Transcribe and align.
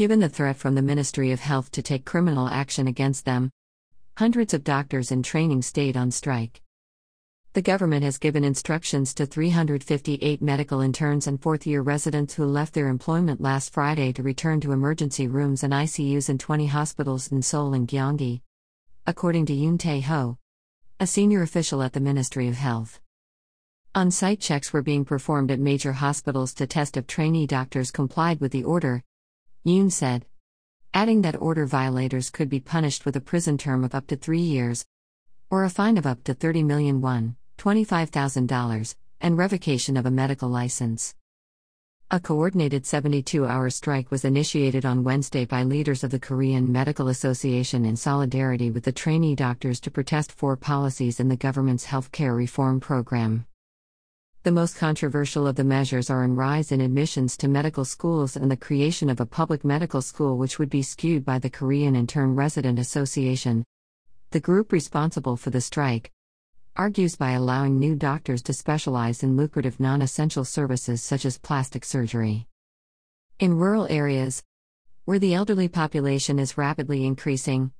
Given 0.00 0.20
the 0.20 0.30
threat 0.30 0.56
from 0.56 0.76
the 0.76 0.80
Ministry 0.80 1.30
of 1.30 1.40
Health 1.40 1.70
to 1.72 1.82
take 1.82 2.06
criminal 2.06 2.48
action 2.48 2.86
against 2.86 3.26
them, 3.26 3.50
hundreds 4.16 4.54
of 4.54 4.64
doctors 4.64 5.12
in 5.12 5.22
training 5.22 5.60
stayed 5.60 5.94
on 5.94 6.10
strike. 6.10 6.62
The 7.52 7.60
government 7.60 8.02
has 8.04 8.16
given 8.16 8.42
instructions 8.42 9.12
to 9.12 9.26
358 9.26 10.40
medical 10.40 10.80
interns 10.80 11.26
and 11.26 11.38
fourth 11.38 11.66
year 11.66 11.82
residents 11.82 12.32
who 12.32 12.46
left 12.46 12.72
their 12.72 12.88
employment 12.88 13.42
last 13.42 13.74
Friday 13.74 14.10
to 14.14 14.22
return 14.22 14.58
to 14.62 14.72
emergency 14.72 15.28
rooms 15.28 15.62
and 15.62 15.74
ICUs 15.74 16.30
in 16.30 16.38
20 16.38 16.68
hospitals 16.68 17.30
in 17.30 17.42
Seoul 17.42 17.74
and 17.74 17.86
Gyeonggi. 17.86 18.40
According 19.06 19.44
to 19.44 19.52
Yoon 19.52 19.78
Tae 19.78 20.00
Ho, 20.00 20.38
a 20.98 21.06
senior 21.06 21.42
official 21.42 21.82
at 21.82 21.92
the 21.92 22.00
Ministry 22.00 22.48
of 22.48 22.54
Health. 22.54 23.00
On 23.94 24.10
site 24.10 24.40
checks 24.40 24.72
were 24.72 24.80
being 24.80 25.04
performed 25.04 25.50
at 25.50 25.60
major 25.60 25.92
hospitals 25.92 26.54
to 26.54 26.66
test 26.66 26.96
if 26.96 27.06
trainee 27.06 27.46
doctors 27.46 27.90
complied 27.90 28.40
with 28.40 28.52
the 28.52 28.64
order, 28.64 29.04
Yoon 29.66 29.92
said. 29.92 30.24
Adding 30.94 31.20
that 31.22 31.40
order 31.40 31.66
violators 31.66 32.30
could 32.30 32.48
be 32.48 32.60
punished 32.60 33.04
with 33.04 33.14
a 33.14 33.20
prison 33.20 33.58
term 33.58 33.84
of 33.84 33.94
up 33.94 34.06
to 34.06 34.16
three 34.16 34.40
years, 34.40 34.86
or 35.50 35.64
a 35.64 35.70
fine 35.70 35.98
of 35.98 36.06
up 36.06 36.24
to 36.24 36.32
30 36.32 36.62
million 36.62 37.02
won. 37.02 37.36
$25,000, 37.58 38.94
and 39.20 39.36
revocation 39.36 39.98
of 39.98 40.06
a 40.06 40.10
medical 40.10 40.48
license. 40.48 41.14
A 42.10 42.18
coordinated 42.18 42.86
72 42.86 43.46
hour 43.46 43.68
strike 43.68 44.10
was 44.10 44.24
initiated 44.24 44.86
on 44.86 45.04
Wednesday 45.04 45.44
by 45.44 45.62
leaders 45.62 46.02
of 46.02 46.10
the 46.10 46.18
Korean 46.18 46.72
Medical 46.72 47.08
Association 47.08 47.84
in 47.84 47.96
solidarity 47.96 48.70
with 48.70 48.84
the 48.84 48.92
trainee 48.92 49.36
doctors 49.36 49.78
to 49.80 49.90
protest 49.90 50.32
four 50.32 50.56
policies 50.56 51.20
in 51.20 51.28
the 51.28 51.36
government's 51.36 51.86
healthcare 51.86 52.34
reform 52.34 52.80
program. 52.80 53.44
The 54.42 54.50
most 54.50 54.76
controversial 54.76 55.46
of 55.46 55.56
the 55.56 55.64
measures 55.64 56.08
are 56.08 56.24
a 56.24 56.28
rise 56.28 56.72
in 56.72 56.80
admissions 56.80 57.36
to 57.36 57.46
medical 57.46 57.84
schools 57.84 58.36
and 58.36 58.50
the 58.50 58.56
creation 58.56 59.10
of 59.10 59.20
a 59.20 59.26
public 59.26 59.66
medical 59.66 60.00
school 60.00 60.38
which 60.38 60.58
would 60.58 60.70
be 60.70 60.80
skewed 60.80 61.26
by 61.26 61.38
the 61.38 61.50
Korean 61.50 61.94
Intern 61.94 62.34
Resident 62.34 62.78
Association, 62.78 63.62
the 64.30 64.40
group 64.40 64.72
responsible 64.72 65.36
for 65.36 65.50
the 65.50 65.60
strike, 65.60 66.10
argues 66.74 67.16
by 67.16 67.32
allowing 67.32 67.78
new 67.78 67.94
doctors 67.94 68.40
to 68.44 68.54
specialize 68.54 69.22
in 69.22 69.36
lucrative 69.36 69.78
non 69.78 70.00
essential 70.00 70.46
services 70.46 71.02
such 71.02 71.26
as 71.26 71.36
plastic 71.36 71.84
surgery. 71.84 72.46
In 73.40 73.58
rural 73.58 73.86
areas, 73.90 74.42
where 75.04 75.18
the 75.18 75.34
elderly 75.34 75.68
population 75.68 76.38
is 76.38 76.56
rapidly 76.56 77.04
increasing, 77.04 77.72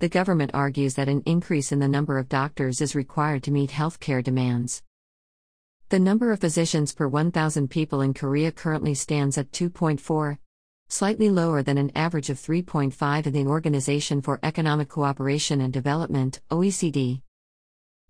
the 0.00 0.10
government 0.10 0.50
argues 0.52 0.96
that 0.96 1.08
an 1.08 1.22
increase 1.24 1.72
in 1.72 1.78
the 1.78 1.88
number 1.88 2.18
of 2.18 2.28
doctors 2.28 2.82
is 2.82 2.94
required 2.94 3.42
to 3.44 3.50
meet 3.50 3.70
healthcare 3.70 4.22
demands. 4.22 4.82
The 5.94 6.00
number 6.00 6.32
of 6.32 6.40
physicians 6.40 6.92
per 6.92 7.06
1,000 7.06 7.70
people 7.70 8.00
in 8.00 8.14
Korea 8.14 8.50
currently 8.50 8.94
stands 8.94 9.38
at 9.38 9.52
2.4, 9.52 10.38
slightly 10.88 11.30
lower 11.30 11.62
than 11.62 11.78
an 11.78 11.92
average 11.94 12.30
of 12.30 12.36
3.5 12.36 13.26
in 13.28 13.32
the 13.32 13.46
Organization 13.46 14.20
for 14.20 14.40
Economic 14.42 14.88
Cooperation 14.88 15.60
and 15.60 15.72
Development, 15.72 16.40
OECD. 16.50 17.22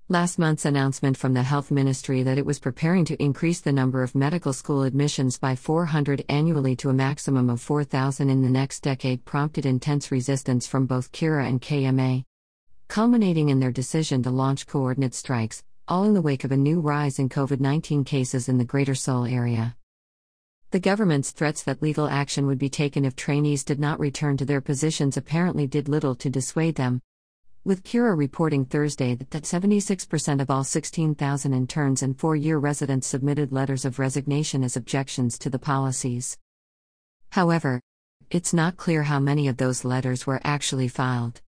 Last 0.08 0.38
month's 0.38 0.64
announcement 0.64 1.18
from 1.18 1.34
the 1.34 1.42
Health 1.42 1.70
Ministry 1.70 2.22
that 2.22 2.38
it 2.38 2.46
was 2.46 2.58
preparing 2.58 3.04
to 3.04 3.22
increase 3.22 3.60
the 3.60 3.70
number 3.70 4.02
of 4.02 4.14
medical 4.14 4.54
school 4.54 4.84
admissions 4.84 5.38
by 5.38 5.54
400 5.54 6.24
annually 6.30 6.74
to 6.76 6.88
a 6.88 6.94
maximum 6.94 7.50
of 7.50 7.60
4,000 7.60 8.30
in 8.30 8.40
the 8.40 8.48
next 8.48 8.80
decade 8.80 9.26
prompted 9.26 9.66
intense 9.66 10.10
resistance 10.10 10.66
from 10.66 10.86
both 10.86 11.12
KIRA 11.12 11.44
and 11.46 11.60
KMA, 11.60 12.24
culminating 12.88 13.50
in 13.50 13.60
their 13.60 13.70
decision 13.70 14.22
to 14.22 14.30
launch 14.30 14.66
coordinate 14.66 15.12
strikes, 15.12 15.62
all 15.86 16.04
in 16.04 16.14
the 16.14 16.22
wake 16.22 16.44
of 16.44 16.52
a 16.52 16.56
new 16.56 16.80
rise 16.80 17.18
in 17.18 17.28
COVID 17.28 17.60
19 17.60 18.04
cases 18.04 18.48
in 18.48 18.58
the 18.58 18.64
Greater 18.64 18.94
Seoul 18.94 19.26
area. 19.26 19.76
The 20.70 20.80
government's 20.80 21.30
threats 21.30 21.62
that 21.64 21.82
legal 21.82 22.08
action 22.08 22.46
would 22.46 22.58
be 22.58 22.70
taken 22.70 23.04
if 23.04 23.14
trainees 23.14 23.64
did 23.64 23.78
not 23.78 24.00
return 24.00 24.36
to 24.38 24.44
their 24.44 24.60
positions 24.60 25.16
apparently 25.16 25.66
did 25.66 25.88
little 25.88 26.14
to 26.16 26.30
dissuade 26.30 26.76
them, 26.76 27.00
with 27.64 27.82
KIRA 27.82 28.14
reporting 28.14 28.66
Thursday 28.66 29.14
that, 29.14 29.30
that 29.30 29.44
76% 29.44 30.40
of 30.40 30.50
all 30.50 30.64
16,000 30.64 31.54
interns 31.54 32.02
and 32.02 32.18
four 32.18 32.36
year 32.36 32.58
residents 32.58 33.06
submitted 33.06 33.52
letters 33.52 33.84
of 33.84 33.98
resignation 33.98 34.62
as 34.62 34.76
objections 34.76 35.38
to 35.38 35.48
the 35.48 35.58
policies. 35.58 36.36
However, 37.32 37.80
it's 38.30 38.52
not 38.52 38.76
clear 38.76 39.02
how 39.02 39.18
many 39.18 39.48
of 39.48 39.56
those 39.56 39.84
letters 39.84 40.26
were 40.26 40.40
actually 40.44 40.88
filed. 40.88 41.40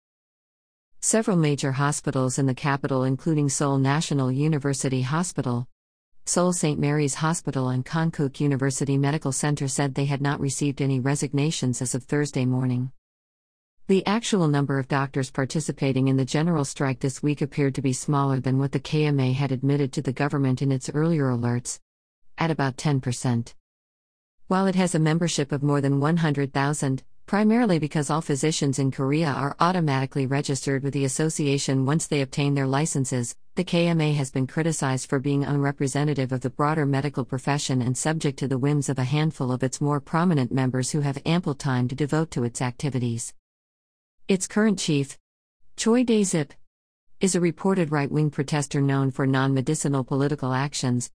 Several 1.06 1.36
major 1.36 1.70
hospitals 1.70 2.36
in 2.36 2.46
the 2.46 2.52
capital, 2.52 3.04
including 3.04 3.48
Seoul 3.48 3.78
National 3.78 4.32
University 4.32 5.02
Hospital, 5.02 5.68
Seoul 6.24 6.52
St. 6.52 6.80
Mary's 6.80 7.14
Hospital, 7.14 7.68
and 7.68 7.86
Konkuk 7.86 8.40
University 8.40 8.98
Medical 8.98 9.30
Center, 9.30 9.68
said 9.68 9.94
they 9.94 10.06
had 10.06 10.20
not 10.20 10.40
received 10.40 10.82
any 10.82 10.98
resignations 10.98 11.80
as 11.80 11.94
of 11.94 12.02
Thursday 12.02 12.44
morning. 12.44 12.90
The 13.86 14.04
actual 14.04 14.48
number 14.48 14.80
of 14.80 14.88
doctors 14.88 15.30
participating 15.30 16.08
in 16.08 16.16
the 16.16 16.24
general 16.24 16.64
strike 16.64 16.98
this 16.98 17.22
week 17.22 17.40
appeared 17.40 17.76
to 17.76 17.82
be 17.82 17.92
smaller 17.92 18.40
than 18.40 18.58
what 18.58 18.72
the 18.72 18.80
KMA 18.80 19.32
had 19.34 19.52
admitted 19.52 19.92
to 19.92 20.02
the 20.02 20.12
government 20.12 20.60
in 20.60 20.72
its 20.72 20.90
earlier 20.90 21.26
alerts, 21.26 21.78
at 22.36 22.50
about 22.50 22.76
10%. 22.78 23.54
While 24.48 24.66
it 24.66 24.74
has 24.74 24.96
a 24.96 24.98
membership 24.98 25.52
of 25.52 25.62
more 25.62 25.80
than 25.80 26.00
100,000, 26.00 27.04
primarily 27.26 27.80
because 27.80 28.08
all 28.08 28.20
physicians 28.20 28.78
in 28.78 28.92
Korea 28.92 29.26
are 29.26 29.56
automatically 29.58 30.26
registered 30.26 30.84
with 30.84 30.94
the 30.94 31.04
association 31.04 31.84
once 31.84 32.06
they 32.06 32.22
obtain 32.22 32.54
their 32.54 32.68
licenses, 32.68 33.34
the 33.56 33.64
KMA 33.64 34.14
has 34.14 34.30
been 34.30 34.46
criticized 34.46 35.08
for 35.08 35.18
being 35.18 35.44
unrepresentative 35.44 36.30
of 36.30 36.40
the 36.40 36.50
broader 36.50 36.86
medical 36.86 37.24
profession 37.24 37.82
and 37.82 37.98
subject 37.98 38.38
to 38.38 38.46
the 38.46 38.58
whims 38.58 38.88
of 38.88 38.98
a 38.98 39.04
handful 39.04 39.50
of 39.50 39.64
its 39.64 39.80
more 39.80 40.00
prominent 40.00 40.52
members 40.52 40.92
who 40.92 41.00
have 41.00 41.18
ample 41.26 41.54
time 41.54 41.88
to 41.88 41.96
devote 41.96 42.30
to 42.30 42.44
its 42.44 42.62
activities. 42.62 43.34
Its 44.28 44.46
current 44.46 44.78
chief, 44.78 45.18
Choi 45.76 46.04
Dae-zip, 46.04 46.54
is 47.20 47.34
a 47.34 47.40
reported 47.40 47.90
right 47.90 48.10
wing 48.10 48.30
protester 48.30 48.80
known 48.80 49.10
for 49.10 49.26
non 49.26 49.52
medicinal 49.52 50.04
political 50.04 50.52
actions, 50.52 51.10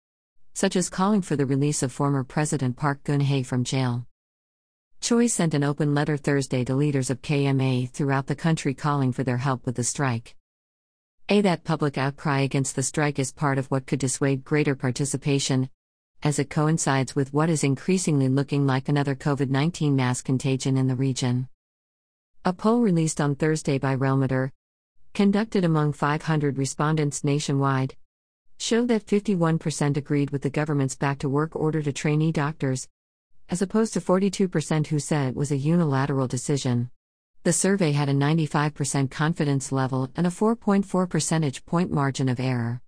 such 0.55 0.75
as 0.75 0.89
calling 0.89 1.21
for 1.21 1.37
the 1.37 1.47
release 1.47 1.83
of 1.83 1.93
former 1.93 2.25
President 2.25 2.77
Park 2.77 3.05
Geun 3.05 3.23
hye 3.23 3.43
from 3.43 3.63
jail. 3.63 4.08
Choi 5.01 5.27
sent 5.27 5.55
an 5.55 5.65
open 5.65 5.95
letter 5.95 6.17
Thursday 6.17 6.65
to 6.65 6.75
leaders 6.75 7.09
of 7.09 7.23
KMA 7.23 7.91
throughout 7.91 8.27
the 8.27 8.35
country 8.35 8.75
calling 8.75 9.13
for 9.13 9.25
their 9.25 9.39
help 9.39 9.65
with 9.65 9.77
the 9.77 9.85
strike. 9.85 10.35
A 11.31 11.41
that 11.41 11.65
public 11.65 11.97
outcry 11.97 12.41
against 12.41 12.77
the 12.77 12.83
strike 12.83 13.19
is 13.19 13.33
part 13.33 13.59
of 13.59 13.67
what 13.67 13.87
could 13.87 14.01
dissuade 14.01 14.45
greater 14.45 14.75
participation, 14.75 15.71
as 16.23 16.39
it 16.39 16.51
coincides 16.51 17.15
with 17.15 17.33
what 17.33 17.49
is 17.49 17.65
increasingly 17.65 18.29
looking 18.29 18.67
like 18.67 18.89
another 18.89 19.15
COVID 19.15 19.51
19 19.51 19.95
mass 19.95 20.21
contagion 20.21 20.77
in 20.77 20.89
the 20.89 20.97
region. 20.97 21.49
A 22.45 22.53
poll 22.53 22.81
released 22.81 23.21
on 23.21 23.35
Thursday 23.35 23.79
by 23.79 23.95
Realmeter, 23.97 24.51
conducted 25.15 25.65
among 25.65 25.93
500 25.93 26.59
respondents 26.59 27.25
nationwide, 27.25 27.95
showed 28.59 28.89
that 28.89 29.07
51% 29.07 29.97
agreed 29.97 30.31
with 30.31 30.43
the 30.43 30.51
government's 30.51 30.97
back 30.97 31.19
to 31.21 31.29
work 31.29 31.55
order 31.55 31.83
to 31.83 31.93
trainee 31.93 32.33
doctors, 32.33 32.89
as 33.51 33.63
opposed 33.63 33.93
to 33.95 34.01
42% 34.01 34.87
who 34.89 34.99
said 34.99 35.29
it 35.29 35.37
was 35.37 35.51
a 35.51 35.57
unilateral 35.57 36.27
decision. 36.27 36.91
The 37.45 37.53
survey 37.53 37.93
had 37.93 38.09
a 38.09 38.13
95% 38.13 39.11
confidence 39.11 39.73
level 39.73 40.11
and 40.17 40.27
a 40.27 40.31
4.4 40.31 41.09
percentage 41.09 41.65
point 41.65 41.91
margin 41.91 42.29
of 42.29 42.41
error. 42.41 42.83